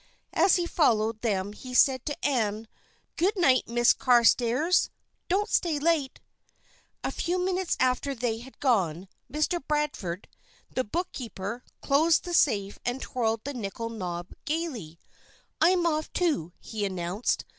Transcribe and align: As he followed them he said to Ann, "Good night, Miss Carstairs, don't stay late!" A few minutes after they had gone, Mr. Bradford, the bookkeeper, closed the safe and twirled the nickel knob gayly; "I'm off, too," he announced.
As 0.33 0.55
he 0.55 0.65
followed 0.65 1.21
them 1.21 1.53
he 1.53 1.75
said 1.75 2.07
to 2.07 2.25
Ann, 2.25 2.67
"Good 3.17 3.35
night, 3.37 3.67
Miss 3.67 3.93
Carstairs, 3.93 4.89
don't 5.27 5.47
stay 5.47 5.77
late!" 5.77 6.19
A 7.03 7.11
few 7.11 7.37
minutes 7.37 7.77
after 7.79 8.15
they 8.15 8.39
had 8.39 8.59
gone, 8.59 9.07
Mr. 9.31 9.61
Bradford, 9.67 10.27
the 10.73 10.83
bookkeeper, 10.83 11.63
closed 11.83 12.23
the 12.23 12.33
safe 12.33 12.79
and 12.83 12.99
twirled 12.99 13.43
the 13.43 13.53
nickel 13.53 13.89
knob 13.91 14.33
gayly; 14.45 14.97
"I'm 15.61 15.85
off, 15.85 16.11
too," 16.13 16.53
he 16.59 16.83
announced. 16.83 17.45